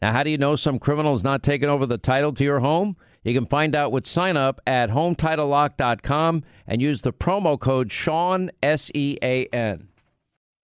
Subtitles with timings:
[0.00, 2.60] Now, how do you know some criminal is not taking over the title to your
[2.60, 2.96] home?
[3.24, 8.50] You can find out with sign up at HometitleLock.com and use the promo code Sean,
[8.62, 9.88] S E A N.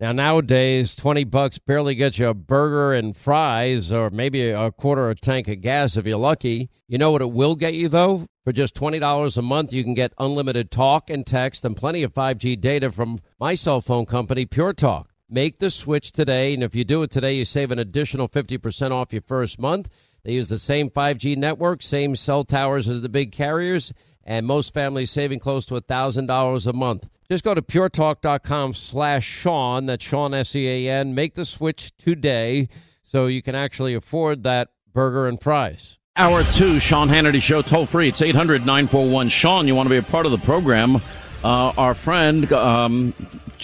[0.01, 5.11] Now, nowadays, 20 bucks barely gets you a burger and fries or maybe a quarter
[5.11, 6.69] of a tank of gas if you're lucky.
[6.89, 8.27] You know what it will get you, though?
[8.45, 12.13] For just $20 a month, you can get unlimited talk and text and plenty of
[12.13, 15.14] 5G data from my cell phone company, Pure Talk.
[15.35, 18.93] Make the switch today, and if you do it today, you save an additional 50%
[18.93, 19.89] off your first month.
[20.23, 24.73] They use the same 5G network, same cell towers as the big carriers, and most
[24.73, 27.11] families saving close to $1,000 a month.
[27.29, 31.17] Just go to puretalk.com slash Sean, that's Sean S-E-A-N.
[31.17, 32.69] Make the switch today
[33.03, 35.99] so you can actually afford that burger and fries.
[36.15, 38.07] Hour two, Sean Hannity Show, toll free.
[38.07, 39.67] It's 800 941 Sean.
[39.67, 40.99] You want to be a part of the program.
[41.43, 43.13] Uh, our friend, um,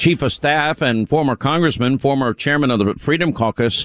[0.01, 3.85] Chief of Staff and former Congressman, former Chairman of the Freedom Caucus,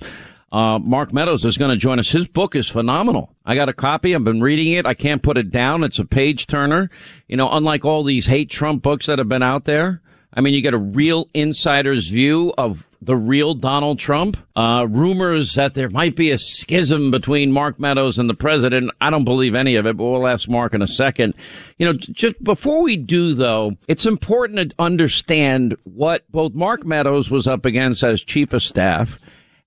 [0.50, 2.08] uh, Mark Meadows is going to join us.
[2.08, 3.36] His book is phenomenal.
[3.46, 4.16] I got a copy.
[4.16, 4.86] I've been reading it.
[4.86, 5.84] I can't put it down.
[5.84, 6.90] It's a page turner.
[7.28, 10.02] You know, unlike all these hate Trump books that have been out there.
[10.36, 14.38] I mean, you get a real insider's view of the real Donald Trump.
[14.56, 18.92] Uh, rumors that there might be a schism between Mark Meadows and the president.
[19.00, 21.36] I don't believe any of it, but we'll ask Mark in a second.
[21.78, 27.30] You know, just before we do though, it's important to understand what both Mark Meadows
[27.30, 29.20] was up against as chief of staff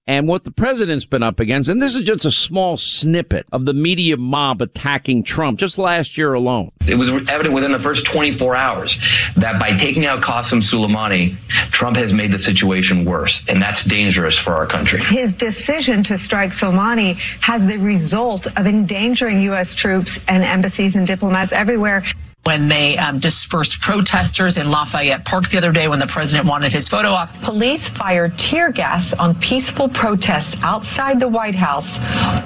[0.09, 1.69] and what the president's been up against.
[1.69, 6.17] And this is just a small snippet of the media mob attacking Trump just last
[6.17, 6.73] year alone.
[6.89, 8.97] It was evident within the first 24 hours
[9.37, 11.37] that by taking out Qasem Soleimani,
[11.71, 13.47] Trump has made the situation worse.
[13.47, 15.01] And that's dangerous for our country.
[15.01, 19.75] His decision to strike Soleimani has the result of endangering U.S.
[19.75, 22.03] troops and embassies and diplomats everywhere
[22.49, 26.73] when they um, dispersed protesters in Lafayette Park the other day when the president wanted
[26.73, 27.43] his photo op.
[27.43, 32.01] Police fired tear gas on peaceful protests outside the White House,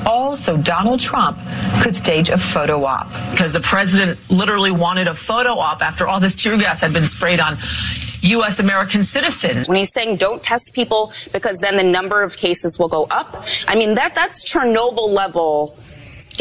[0.04, 1.38] all so Donald Trump
[1.84, 3.12] could stage a photo op.
[3.30, 7.06] Because the president literally wanted a photo op after all this tear gas had been
[7.06, 7.56] sprayed on
[8.22, 8.58] U.S.
[8.58, 9.68] American citizens.
[9.68, 13.44] When he's saying don't test people because then the number of cases will go up,
[13.68, 15.78] I mean, that that's Chernobyl level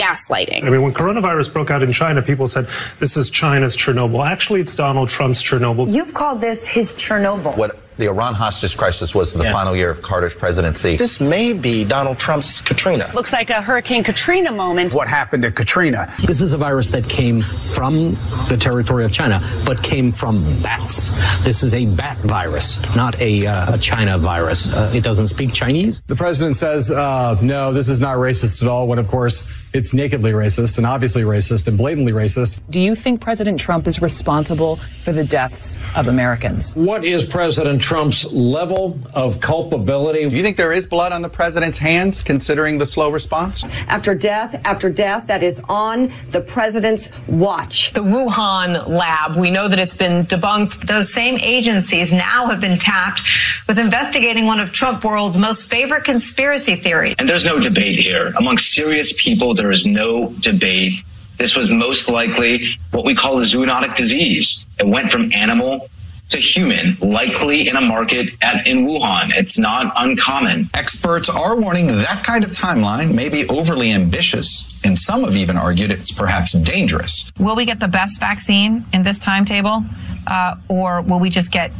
[0.01, 0.63] gaslighting.
[0.63, 2.67] I mean, when coronavirus broke out in China, people said
[2.99, 4.25] this is China's Chernobyl.
[4.25, 5.93] Actually, it's Donald Trump's Chernobyl.
[5.93, 7.55] You've called this his Chernobyl.
[7.57, 9.51] What the Iran hostage crisis was the yeah.
[9.51, 10.97] final year of Carter's presidency.
[10.97, 13.11] This may be Donald Trump's Katrina.
[13.13, 14.95] Looks like a Hurricane Katrina moment.
[14.95, 16.11] What happened to Katrina?
[16.25, 18.13] This is a virus that came from
[18.49, 21.09] the territory of China, but came from bats.
[21.43, 24.73] This is a bat virus, not a, uh, a China virus.
[24.73, 26.01] Uh, it doesn't speak Chinese.
[26.07, 29.93] The president says, uh, no, this is not racist at all, when of course it's
[29.93, 32.59] nakedly racist and obviously racist and blatantly racist.
[32.69, 36.75] Do you think President Trump is responsible for the deaths of Americans?
[36.75, 40.27] What is President Trump's level of culpability?
[40.29, 43.63] Do you think there is blood on the president's hands, considering the slow response?
[43.87, 47.93] After death, after death, that is on the president's watch.
[47.93, 50.85] The Wuhan lab, we know that it's been debunked.
[50.87, 53.21] Those same agencies now have been tapped
[53.67, 57.15] with investigating one of Trump world's most favorite conspiracy theories.
[57.17, 58.33] And there's no debate here.
[58.37, 60.93] Among serious people, there is no debate.
[61.37, 64.65] This was most likely what we call a zoonotic disease.
[64.79, 65.87] It went from animal
[66.29, 69.31] to human, likely in a market at, in Wuhan.
[69.35, 70.67] It's not uncommon.
[70.73, 75.57] Experts are warning that kind of timeline may be overly ambitious, and some have even
[75.57, 77.31] argued it's perhaps dangerous.
[77.37, 79.83] Will we get the best vaccine in this timetable,
[80.25, 81.71] uh, or will we just get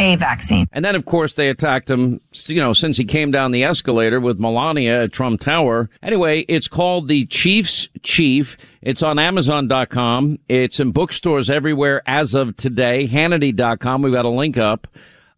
[0.00, 0.66] a vaccine.
[0.72, 4.18] And then, of course, they attacked him, you know, since he came down the escalator
[4.18, 5.88] with Melania at Trump Tower.
[6.02, 8.56] Anyway, it's called The Chief's Chief.
[8.82, 10.38] It's on Amazon.com.
[10.48, 13.06] It's in bookstores everywhere as of today.
[13.06, 14.02] Hannity.com.
[14.02, 14.88] We've got a link up.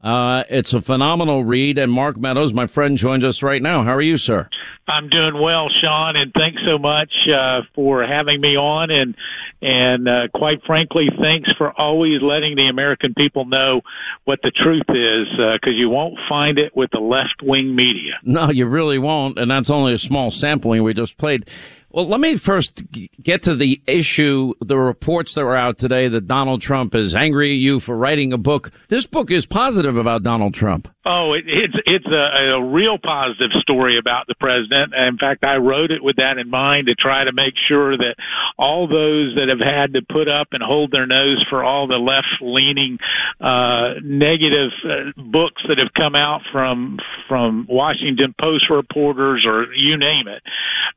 [0.03, 1.79] Uh, it's a phenomenal read.
[1.79, 3.85] And Mark Meadows, my friend, joins us right now.
[3.85, 4.49] How are you, sir?
[4.89, 8.91] I'm doing well, Sean, and thanks so much uh, for having me on.
[8.91, 9.15] And
[9.63, 13.83] and uh, quite frankly, thanks for always letting the American people know
[14.25, 18.15] what the truth is, because uh, you won't find it with the left wing media.
[18.25, 21.49] No, you really won't, and that's only a small sampling we just played.
[21.93, 22.83] Well, let me first
[23.23, 27.53] get to the issue, the reports that were out today that Donald Trump is angry
[27.53, 28.71] at you for writing a book.
[28.89, 30.89] This book is positive about Donald Trump.
[31.05, 34.95] Oh, it, it's it's a, a real positive story about the president.
[34.95, 38.15] In fact, I wrote it with that in mind to try to make sure that
[38.57, 41.97] all those that have had to put up and hold their nose for all the
[41.97, 42.99] left-leaning
[43.41, 46.99] uh, negative uh, books that have come out from
[47.29, 50.43] from Washington Post reporters or you name it,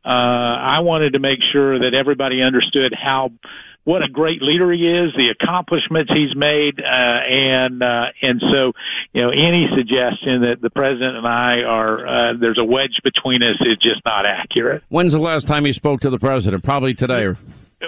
[0.05, 3.31] uh, I wanted to make sure that everybody understood how
[3.85, 8.73] what a great leader he is, the accomplishments he's made, uh, and uh, and so
[9.13, 13.43] you know any suggestion that the president and I are uh, there's a wedge between
[13.43, 14.83] us is just not accurate.
[14.89, 16.63] When's the last time you spoke to the president?
[16.63, 17.23] Probably today.
[17.23, 17.37] Or-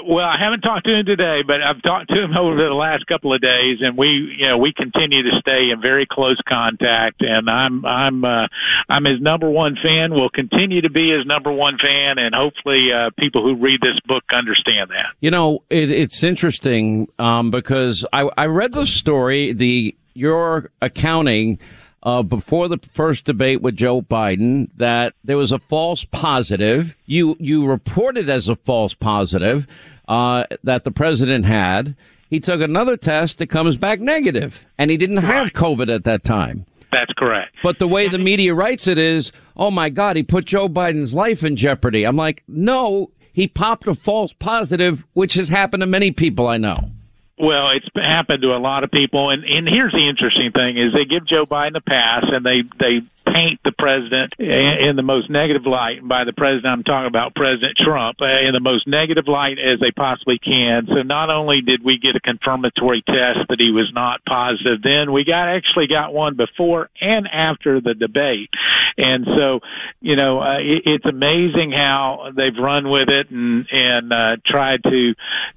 [0.04, 3.06] well, I haven't talked to him today, but I've talked to him over the last
[3.08, 7.22] couple of days, and we, you know, we continue to stay in very close contact.
[7.22, 8.48] And I'm, I'm, uh,
[8.90, 10.12] I'm his number one fan.
[10.12, 14.00] Will continue to be his number one fan, and hopefully, uh, people who read this
[14.06, 15.08] book understand that.
[15.22, 21.60] You know, it, it's interesting um, because I, I read the story, the your accounting
[22.08, 26.96] uh, before the first debate with Joe Biden that there was a false positive.
[27.06, 29.68] You you reported as a false positive
[30.08, 31.98] uh, that the president had.
[32.30, 33.42] He took another test.
[33.42, 36.66] It comes back negative, and he didn't have COVID at that time.
[36.94, 37.54] That's correct.
[37.62, 41.14] But the way the media writes it is, oh my God, he put Joe Biden's
[41.14, 42.06] life in jeopardy.
[42.06, 46.56] I'm like, no, he popped a false positive, which has happened to many people I
[46.56, 46.92] know.
[47.40, 50.94] Well, it's happened to a lot of people, and and here's the interesting thing: is
[50.94, 53.02] they give Joe Biden a pass, and they they
[53.34, 56.00] paint the president in the most negative light.
[56.00, 59.58] And by the president, I'm talking about President Trump uh, in the most negative light
[59.60, 60.88] as they possibly can.
[60.88, 65.12] So not only did we get a confirmatory test that he was not positive, then
[65.12, 68.50] we got actually got one before and after the debate.
[68.98, 69.60] And so,
[70.02, 74.84] you know, uh, it, it's amazing how they've run with it and and uh, tried
[74.84, 75.14] to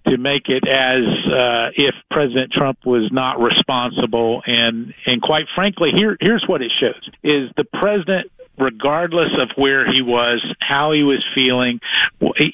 [0.09, 4.43] to make it as uh, if President Trump was not responsible.
[4.47, 9.91] And and quite frankly, here here's what it shows: is the president regardless of where
[9.91, 11.81] he was, how he was feeling,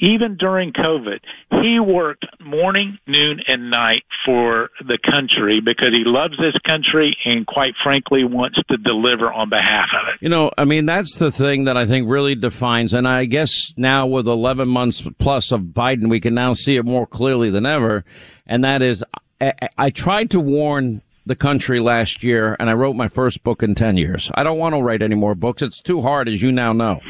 [0.00, 1.19] even during COVID,
[1.62, 7.47] he worked morning, noon, and night for the country because he loves this country and,
[7.47, 10.23] quite frankly, wants to deliver on behalf of it.
[10.23, 13.75] You know, I mean, that's the thing that I think really defines, and I guess
[13.76, 17.67] now with 11 months plus of Biden, we can now see it more clearly than
[17.67, 18.05] ever,
[18.47, 19.02] and that is
[19.41, 23.62] I, I tried to warn the country last year and I wrote my first book
[23.62, 24.31] in 10 years.
[24.34, 25.61] I don't want to write any more books.
[25.61, 27.00] It's too hard, as you now know.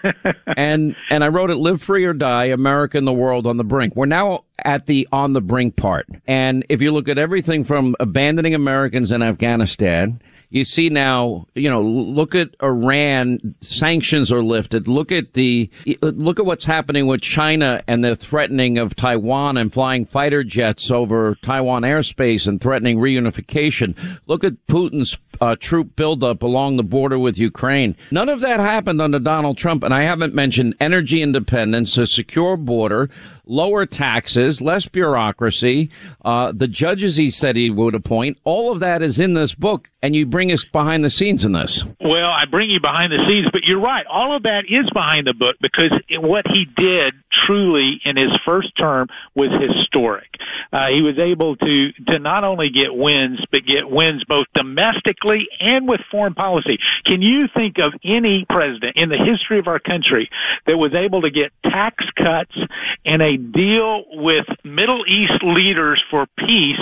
[0.56, 3.64] and, and I wrote it Live Free or Die, America and the World on the
[3.64, 3.96] Brink.
[3.96, 6.06] We're now at the on the brink part.
[6.26, 10.20] And if you look at everything from abandoning Americans in Afghanistan,
[10.50, 14.88] you see now, you know, look at Iran, sanctions are lifted.
[14.88, 15.68] Look at the,
[16.00, 20.90] look at what's happening with China and the threatening of Taiwan and flying fighter jets
[20.90, 23.96] over Taiwan airspace and threatening reunification.
[24.26, 27.96] Look at Putin's uh, troop buildup along the border with Ukraine.
[28.10, 29.82] None of that happened under Donald Trump.
[29.82, 33.10] And I haven't mentioned energy independence, a secure border,
[33.46, 35.90] lower taxes, less bureaucracy,
[36.24, 38.38] uh, the judges he said he would appoint.
[38.44, 41.52] All of that is in this book, and you bring us behind the scenes in
[41.52, 41.84] this.
[42.00, 44.06] Well, I bring you behind the scenes, but you're right.
[44.06, 47.14] All of that is behind the book because what he did
[47.46, 50.28] truly in his first term was historic.
[50.72, 55.48] Uh, he was able to to not only get wins, but get wins both domestically
[55.60, 56.78] and with foreign policy.
[57.04, 60.28] Can you think of any president in the history of our country
[60.66, 62.56] that was able to get tax cuts
[63.04, 66.80] and a deal with Middle East leaders for peace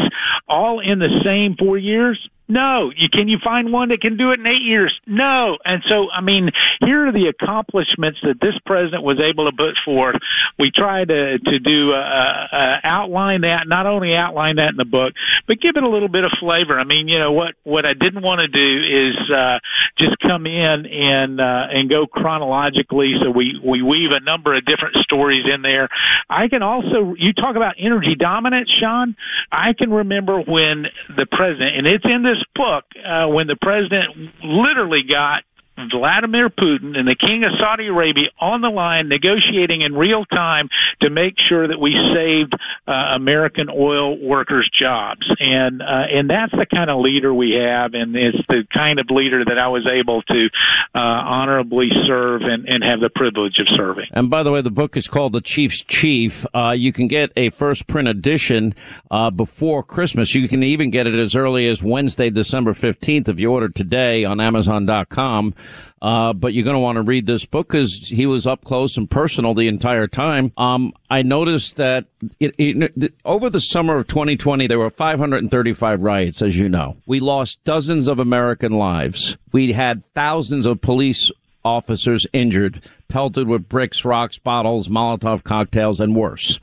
[0.48, 2.18] all in the same four years?
[2.46, 2.92] No.
[2.94, 4.92] You, can you find one that can do it in eight years?
[5.06, 5.56] No.
[5.64, 9.76] And so, I mean, here are the accomplishments that this president was able to put
[9.84, 10.16] forth.
[10.58, 14.84] We try to, to do, uh, uh, outline that, not only outline that in the
[14.84, 15.14] book,
[15.46, 16.78] but give it a little bit of flavor.
[16.78, 19.58] I mean, you know, what, what I didn't want to do is, uh,
[19.96, 23.14] just come in and, uh, and go chronologically.
[23.22, 25.88] So we, we weave a number of different stories in there.
[26.28, 29.16] I can also, you talk about energy dominance, Sean.
[29.50, 33.56] I can remember when the president, and it's in this this book uh, when the
[33.60, 35.42] president literally got
[35.76, 40.68] Vladimir Putin and the King of Saudi Arabia on the line negotiating in real time
[41.02, 42.54] to make sure that we saved
[42.86, 45.26] uh, American oil workers' jobs.
[45.40, 49.06] And uh, and that's the kind of leader we have, and it's the kind of
[49.10, 50.48] leader that I was able to
[50.94, 54.06] uh, honorably serve and, and have the privilege of serving.
[54.12, 56.46] And by the way, the book is called The Chief's Chief.
[56.54, 58.74] Uh, you can get a first print edition
[59.10, 60.34] uh, before Christmas.
[60.34, 64.24] You can even get it as early as Wednesday, December 15th if you order today
[64.24, 65.54] on Amazon.com.
[66.02, 68.98] Uh, but you're going to want to read this book because he was up close
[68.98, 70.52] and personal the entire time.
[70.58, 72.04] Um, I noticed that
[72.38, 76.98] it, it, over the summer of 2020, there were 535 riots, as you know.
[77.06, 79.38] We lost dozens of American lives.
[79.52, 81.30] We had thousands of police
[81.64, 86.58] officers injured, pelted with bricks, rocks, bottles, Molotov cocktails, and worse.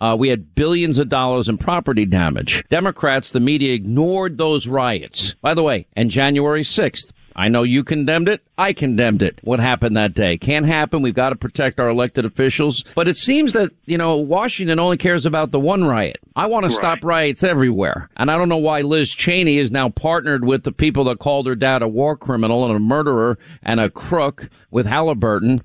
[0.00, 2.64] Uh, we had billions of dollars in property damage.
[2.68, 5.34] Democrats, the media ignored those riots.
[5.40, 8.42] By the way, and January 6th, I know you condemned it.
[8.56, 9.40] I condemned it.
[9.42, 10.38] What happened that day?
[10.38, 11.02] Can't happen.
[11.02, 12.84] We've got to protect our elected officials.
[12.94, 16.18] But it seems that, you know, Washington only cares about the one riot.
[16.36, 16.76] I want to right.
[16.76, 18.08] stop riots everywhere.
[18.16, 21.46] And I don't know why Liz Cheney is now partnered with the people that called
[21.46, 25.58] her dad a war criminal and a murderer and a crook with Halliburton.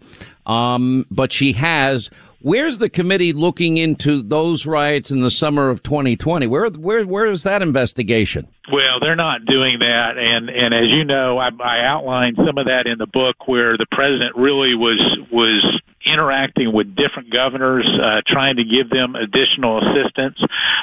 [0.48, 2.10] Um, but she has
[2.42, 6.48] Where's the committee looking into those riots in the summer of 2020?
[6.48, 8.48] Where where where is that investigation?
[8.72, 12.68] Well, they're not doing that, and and as you know, I, I outlined some of
[12.68, 15.00] that in the book where the president really was
[15.32, 20.38] was interacting with different governors, uh, trying to give them additional assistance.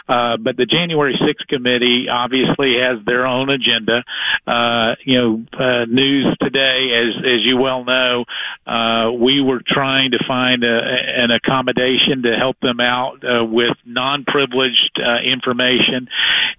[0.09, 4.05] Uh, but the January 6th committee obviously has their own agenda.
[4.47, 8.25] Uh, you know, uh, news today, as as you well know,
[8.67, 10.81] uh, we were trying to find a,
[11.17, 16.09] an accommodation to help them out uh, with non-privileged information.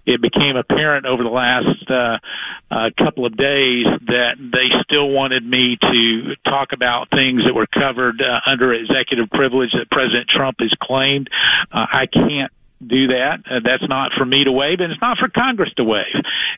[0.04, 1.86] It became apparent over the last
[2.98, 8.20] couple of days that they still wanted me to talk about things that were covered
[8.48, 11.28] under executive privilege that President Trump has claimed.
[11.70, 12.52] Uh, I can't
[12.84, 13.40] do that.
[13.50, 16.04] Uh, that's not for me to waive, and it's not for Congress to waive.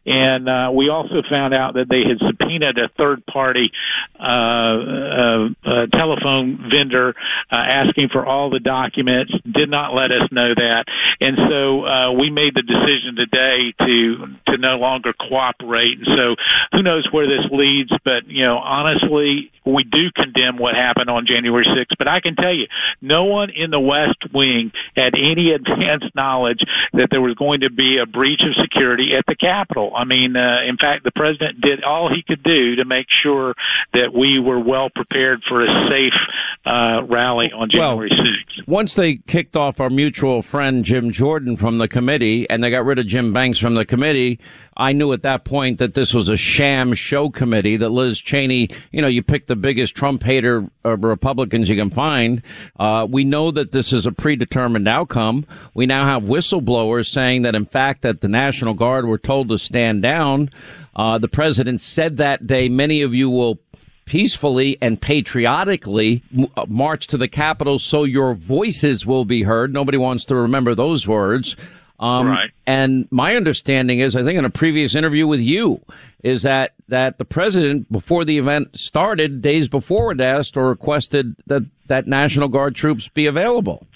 [0.07, 3.73] And uh, we also found out that they had subpoenaed a third party
[4.19, 7.15] uh, uh, uh, telephone vendor
[7.51, 10.85] uh, asking for all the documents, did not let us know that.
[11.21, 15.99] And so uh, we made the decision today to to no longer cooperate.
[15.99, 16.37] And so
[16.73, 21.27] who knows where this leads, but you know, honestly, we do condemn what happened on
[21.27, 21.97] January 6th.
[21.99, 22.67] But I can tell you,
[23.01, 26.61] no one in the West Wing had any advance knowledge
[26.93, 29.93] that there was going to be a breach of security at the Capitol.
[29.97, 33.55] I mean, uh, in fact, the president did all he could do to make sure
[33.93, 36.13] that we were well prepared for a safe
[36.67, 38.69] uh, rally on January well, 6th.
[38.69, 42.85] Once they kicked off our mutual friend Jim Jordan from the committee and they got
[42.85, 44.39] rid of Jim Banks from the committee,
[44.77, 48.69] I knew at that point that this was a sham show committee, that Liz Cheney,
[48.93, 52.43] you know, you picked the biggest Trump hater Republicans you can find.
[52.79, 55.47] Uh, we know that this is a predetermined outcome.
[55.75, 59.59] We now have whistleblowers saying that, in fact, that the National Guard were told to
[59.59, 60.51] stand down.
[60.97, 63.59] Uh, the president said that day, many of you will
[64.07, 66.21] peacefully and patriotically
[66.57, 69.73] uh, march to the Capitol so your voices will be heard.
[69.73, 71.55] Nobody wants to remember those words.
[72.01, 72.51] Um, right.
[72.67, 75.81] And my understanding is, I think in a previous interview with you,
[76.25, 81.37] is that, that the president, before the event started, days before it asked or requested
[81.47, 83.87] that, that National Guard troops be available.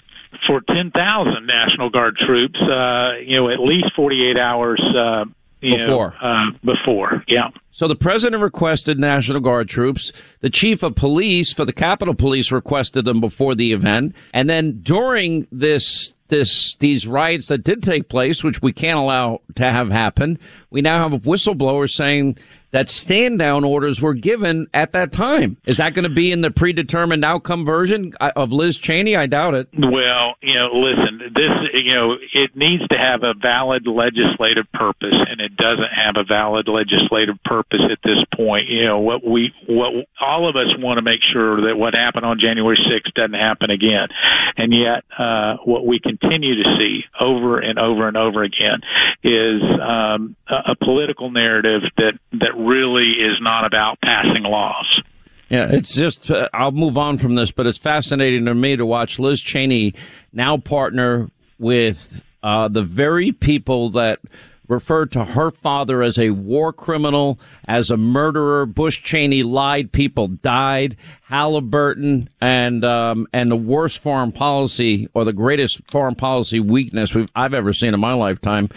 [0.45, 5.25] For 10,000 National Guard troops, uh, you know, at least 48 hours, uh,
[5.61, 6.13] before.
[6.21, 7.49] Know, uh, before, yeah.
[7.71, 10.11] So the president requested National Guard troops.
[10.41, 14.15] The chief of police for the Capitol Police requested them before the event.
[14.33, 19.41] And then during this this these riots that did take place, which we can't allow
[19.55, 20.39] to have happen.
[20.69, 22.37] We now have a whistleblower saying
[22.75, 25.55] that stand down orders were given at that time.
[25.65, 29.15] Is that going to be in the predetermined outcome version of Liz Cheney?
[29.15, 29.69] I doubt it.
[29.79, 35.13] Well, you know, listen, this, you know, it needs to have a valid legislative purpose,
[35.13, 38.67] and it doesn't have a valid legislative purpose at this point.
[38.67, 42.25] You know, what we, what all of us want to make sure that what happened
[42.25, 44.09] on January 6th doesn't happen again.
[44.57, 48.81] And yet, uh, what we continue to see over and over and over again
[49.23, 55.01] is um, a, political narrative that, that really is not about passing laws.
[55.49, 58.85] Yeah, it's just, uh, I'll move on from this, but it's fascinating to me to
[58.85, 59.93] watch Liz Cheney
[60.33, 61.29] now partner
[61.59, 64.19] with uh, the very people that
[64.67, 68.65] referred to her father as a war criminal, as a murderer.
[68.65, 70.97] Bush Cheney lied, people died.
[71.23, 77.29] Halliburton and um, and the worst foreign policy or the greatest foreign policy weakness we've
[77.35, 78.69] I've ever seen in my lifetime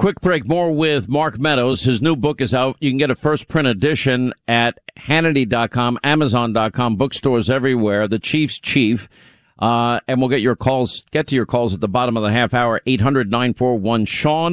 [0.00, 0.48] Quick break.
[0.48, 1.82] More with Mark Meadows.
[1.82, 2.78] His new book is out.
[2.80, 8.08] You can get a first print edition at Hannity.com, Amazon.com, bookstores everywhere.
[8.08, 9.10] The Chief's Chief.
[9.58, 12.32] Uh, and we'll get your calls, get to your calls at the bottom of the
[12.32, 14.52] half hour, 800 941 Sean.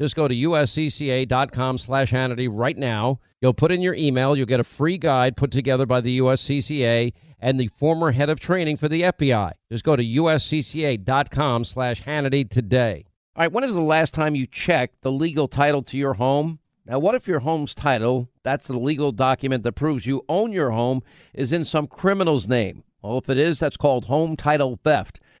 [0.00, 3.20] just go to uscca.com slash Hannity right now.
[3.40, 4.36] You'll put in your email.
[4.36, 8.40] You'll get a free guide put together by the USCCA and the former head of
[8.40, 9.52] training for the FBI.
[9.70, 13.04] Just go to uscca.com slash Hannity today.
[13.36, 16.58] All right, when is the last time you checked the legal title to your home?
[16.86, 20.70] Now, what if your home's title, that's the legal document that proves you own your
[20.70, 21.02] home,
[21.34, 22.82] is in some criminal's name?
[23.02, 25.20] Well, if it is, that's called home title theft.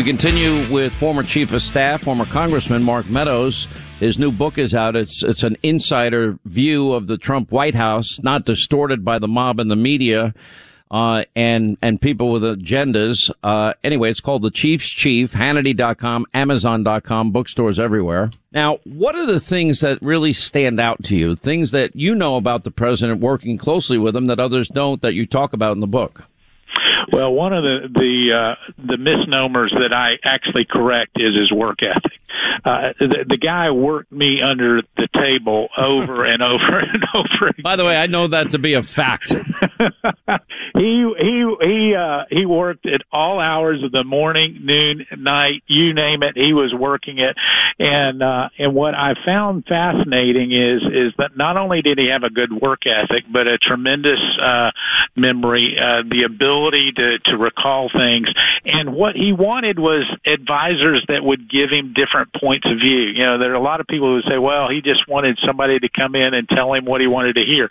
[0.00, 3.68] We continue with former Chief of Staff, former Congressman Mark Meadows.
[3.98, 4.96] His new book is out.
[4.96, 9.60] It's it's an insider view of the Trump White House, not distorted by the mob
[9.60, 10.32] and the media,
[10.90, 13.30] uh, and and people with agendas.
[13.42, 15.34] Uh, anyway, it's called The Chief's Chief.
[15.34, 18.30] Hannity.com, Amazon.com, bookstores everywhere.
[18.52, 21.36] Now, what are the things that really stand out to you?
[21.36, 25.12] Things that you know about the president working closely with him that others don't that
[25.12, 26.24] you talk about in the book?
[27.12, 31.82] Well, one of the the uh, the misnomers that I actually correct is his work
[31.82, 32.12] ethic.
[32.64, 37.52] Uh, the, the guy worked me under the table over and over and over.
[37.62, 39.32] By the way, I know that to be a fact.
[40.74, 45.92] he he he uh, he worked at all hours of the morning, noon, night, you
[45.94, 46.36] name it.
[46.36, 47.36] He was working it,
[47.78, 52.22] and uh, and what I found fascinating is is that not only did he have
[52.22, 54.70] a good work ethic, but a tremendous uh,
[55.16, 58.28] memory, uh, the ability to to recall things,
[58.64, 63.00] and what he wanted was advisors that would give him different points of view.
[63.00, 65.78] You know, there are a lot of people who say, well, he just wanted somebody
[65.78, 67.68] to come in and tell him what he wanted to hear.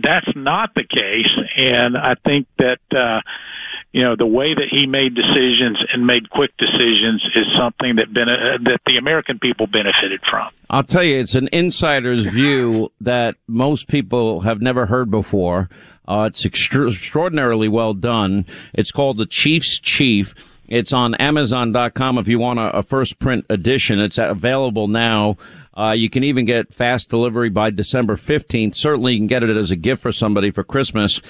[0.00, 1.17] That's not the case,
[1.56, 2.80] and I think that.
[2.90, 3.20] Uh,
[3.92, 8.08] you know the way that he made decisions and made quick decisions is something that
[8.08, 10.50] uh, that the American people benefited from.
[10.68, 15.70] I'll tell you, it's an insider's view that most people have never heard before.
[16.06, 18.46] Uh, it's extra- extraordinarily well done.
[18.74, 20.34] It's called The Chief's Chief.
[20.68, 23.98] It's on Amazon.com if you want a, a first print edition.
[24.00, 25.38] It's available now.
[25.78, 28.74] Uh, you can even get fast delivery by December 15th.
[28.74, 31.20] Certainly you can get it as a gift for somebody for Christmas.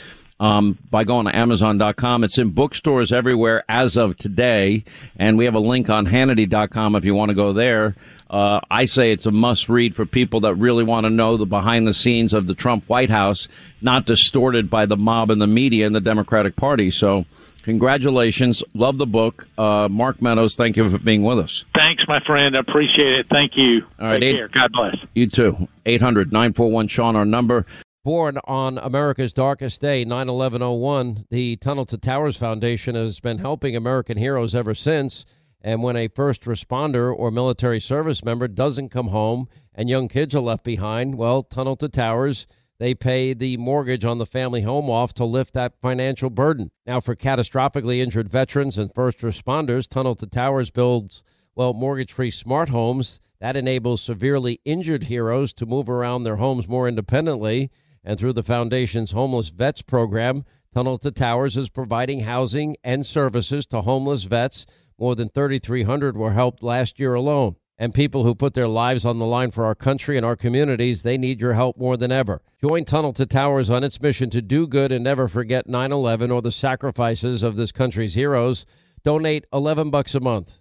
[0.41, 2.23] Um, by going to Amazon.com.
[2.23, 4.85] It's in bookstores everywhere as of today.
[5.17, 7.97] And we have a link on Hannity.com if you want to go there.
[8.31, 11.45] Uh, I say it's a must read for people that really want to know the
[11.45, 13.49] behind the scenes of the Trump White House,
[13.81, 16.93] not distorted by the mob and the media and the Democratic Party.
[16.93, 17.25] So,
[17.63, 18.63] congratulations.
[18.75, 19.49] Love the book.
[19.59, 21.65] Uh, Mark Meadows, thank you for being with us.
[21.75, 22.57] Thanks, my friend.
[22.57, 23.27] I appreciate it.
[23.31, 23.83] Thank you.
[24.01, 24.21] All right.
[24.21, 24.49] Take eight, care.
[24.49, 24.97] God bless.
[25.15, 25.69] You too.
[25.87, 27.67] 800 941 Sean, our number.
[28.05, 33.39] Born on America's darkest day, 9 11 01, the Tunnel to Towers Foundation has been
[33.39, 35.27] helping American heroes ever since.
[35.61, 40.35] And when a first responder or military service member doesn't come home and young kids
[40.35, 42.47] are left behind, well, Tunnel to Towers,
[42.79, 46.71] they pay the mortgage on the family home off to lift that financial burden.
[46.87, 51.25] Now, for catastrophically injured veterans and first responders, Tunnel to Towers builds,
[51.59, 53.19] well, mortgage free smart homes.
[53.41, 57.73] That enables severely injured heroes to move around their homes more independently.
[58.05, 63.67] And through the Foundation's Homeless Vets program, Tunnel to Towers is providing housing and services
[63.67, 64.67] to homeless vets
[65.01, 67.57] more than 3,300 were helped last year alone.
[67.77, 71.03] And people who put their lives on the line for our country and our communities,
[71.03, 72.41] they need your help more than ever.
[72.63, 76.41] Join Tunnel to Towers on its mission to do good and never forget 9/11 or
[76.41, 78.65] the sacrifices of this country's heroes.
[79.03, 80.61] Donate 11 bucks a month.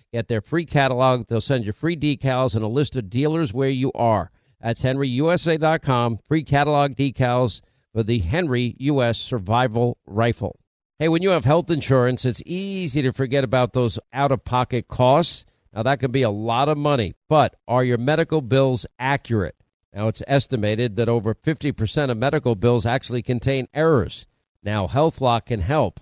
[0.13, 1.27] Get their free catalog.
[1.27, 4.31] They'll send you free decals and a list of dealers where you are.
[4.61, 6.17] That's henryusa.com.
[6.27, 7.61] Free catalog decals
[7.93, 9.17] for the Henry U.S.
[9.17, 10.59] Survival Rifle.
[10.99, 14.87] Hey, when you have health insurance, it's easy to forget about those out of pocket
[14.87, 15.45] costs.
[15.73, 19.55] Now, that can be a lot of money, but are your medical bills accurate?
[19.93, 24.27] Now, it's estimated that over 50% of medical bills actually contain errors.
[24.61, 26.01] Now, HealthLock can help.